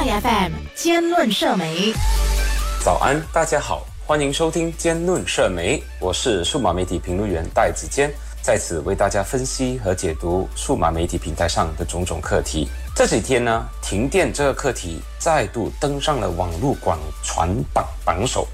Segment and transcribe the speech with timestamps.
[0.00, 1.92] iFM 兼论社媒，
[2.82, 8.10] 早安，大家好，欢迎收听兼论社媒，我是数码媒体评论员戴子坚，
[8.40, 12.66] 在此为大家分析和解读数码媒体平台上的种种课题。
[12.96, 18.48] 这几天呢，停电这个课题再度登上了网络广传榜榜首，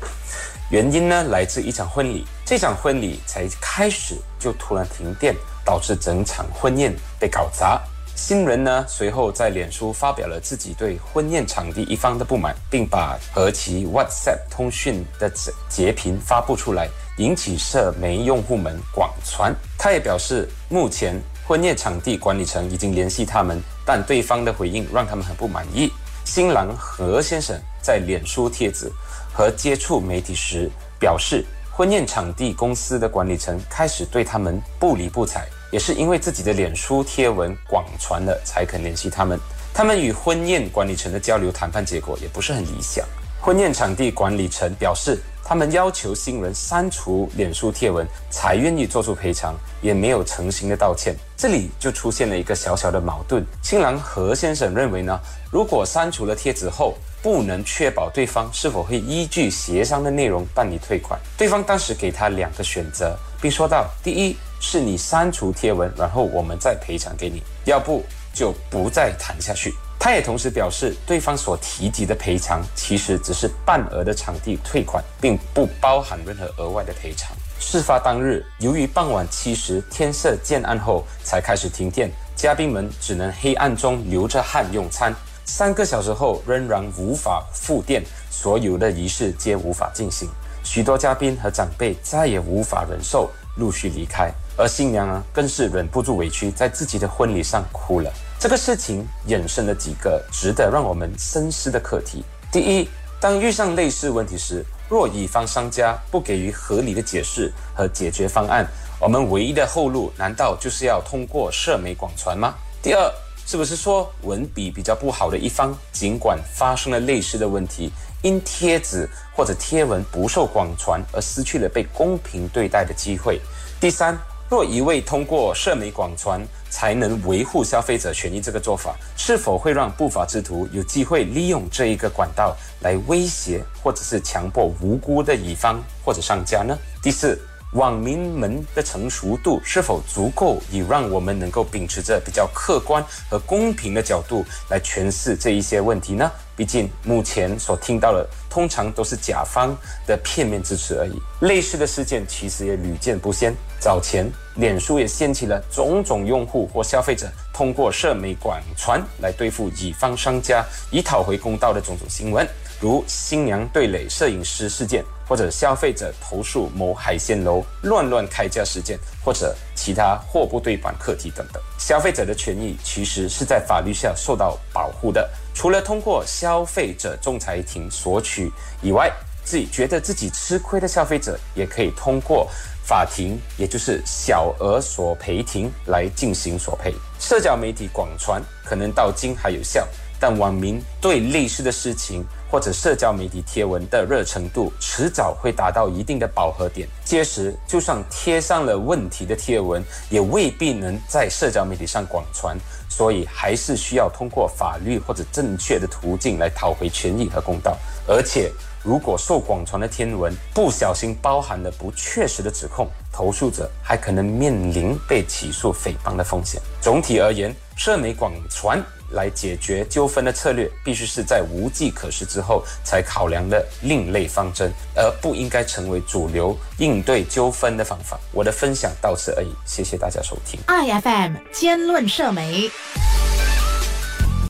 [0.68, 5.32] 原因呢来自一场婚礼，这场婚礼才开始就突然停电，
[5.64, 7.80] 导致整场婚宴被搞砸。
[8.16, 15.30] 新人呢，随后在脸书发表了自己对婚宴场地一方的不满，并把和其 WhatsApp 通讯的
[15.68, 19.55] 截屏发布出来，引起社媒用户们广传。
[19.78, 25.92] 他也表示，目前婚宴场地管理层已经联系他们，但对方的回应让他们很不满意。
[26.24, 28.91] 新郎何先生在脸书帖子
[29.30, 35.46] 和接触媒体时表示，婚宴场地公司的管理层开始对他们不理不睬。
[35.70, 39.38] 也是因为自己的脸书贴文广传了，才肯联系他们。
[39.75, 43.05] 他们与婚宴管理层的交流谈判结果也不是很理想。
[43.41, 51.14] 婚宴场地管理层表示，他们要求新人删除脸书贴文，才愿意做出赔偿，也没有诚心的道歉。
[51.36, 53.45] 这里就出现了一个小小的矛盾。
[53.62, 55.20] 新郎何先生认为呢，
[55.53, 61.20] 如果删除了帖子后，不能确保对方是否会依据协商的内容办理退款。
[61.36, 64.36] 对方当时给他两个选择，并说道：第一。
[64.60, 69.74] 是你删除贴文，然后我们再赔偿给你，要不就不再谈下去。
[69.98, 77.36] 他也同时表示，对方所提及的赔偿其实只是半额的场地退款，并不包含任何额外的赔偿。
[77.58, 85.12] 事发当日，由于傍晚七时天色渐暗后才开始停电，嘉宾们只能黑暗中流着汗用餐。
[85.44, 90.28] 三个小时后仍然无法复电，所有的仪式皆无法进行。
[90.62, 94.30] 许多嘉宾和长辈再也无法忍受，陆续离开。
[94.56, 98.10] 而新娘呢，更是忍不住委屈，在自己的婚礼上哭了。
[98.38, 102.24] 这个事情衍生了几个值得让我们深思的课题。
[102.50, 102.88] 第一，
[103.20, 108.66] 当遇上类似问题时，若乙方商家不给予合理的解释和解决方案，
[108.98, 112.55] 我们唯一的后路难道就是要通过社媒广传吗？
[112.83, 113.12] 第二，
[113.46, 117.90] 是不是说文笔比较不好的一方，尽管发生了类似的问题，
[118.23, 123.40] 因贴子或者贴文不受广传而失去了被公平对待的机会？
[123.80, 124.18] 第三。
[124.48, 126.40] 若一味通过社媒广传
[126.70, 136.78] 才能维护消费者权益，这个做法是否会让不法之徒有机会利用这一个管道来威胁或者是强迫无辜的乙方或者商家呢？
[137.02, 137.37] 第四，
[137.72, 146.31] 网民们的成熟度是否足够，以让我们能够秉持着比较客观和公平的角度来诠释这一些问题呢？
[146.56, 149.76] 毕竟目前所听到的通常都是甲方
[150.06, 151.20] 的片面之词而已。
[151.40, 153.52] 类似的事件其实也屡见不鲜。
[153.78, 162.48] 早前，脸书也掀起了种种用户或消费者通过社媒广传来对付乙方商家，以讨回公道的种种新闻，
[162.81, 171.62] 如新娘对垒摄影师事件，或者消费者投诉某海鲜楼乱乱开价事件，或者其他货不对版课题等等。
[171.79, 178.50] 消费者的权益其实是在法律下受到保护的，除了通过消费者仲裁庭索取
[178.82, 179.11] 以外，
[179.44, 182.49] 自己觉得自己吃亏的消费者也可以通过。
[182.87, 189.85] 法庭也就是小额索赔庭来进行索赔，社交媒体广传可能到今还有效，
[190.19, 196.88] 但网民对类似的事情或者社交媒体贴文的热程度，迟早会达到一定的饱和点。
[197.04, 202.56] 届时，就算贴上了问题的贴文，也未必能在社交媒体上广传，
[202.88, 207.76] 所以还是需要通过法律或者正确的途径来讨回权益和公道，
[208.06, 208.50] 而且。
[208.82, 216.62] 如果受广传的天文不小心包含了不确实的指控，投诉者还可能面临被起诉诽谤的风险。
[216.81, 218.81] 总体而言，社媒广传
[219.11, 228.19] 来解决纠纷的策略，必须是在无计可施之后才考量的另类方针，而不应该成为主流应对纠纷的方法。
[228.32, 230.58] 我的分享到此而已，谢谢大家收听。
[230.66, 232.70] I F M 兼论社媒。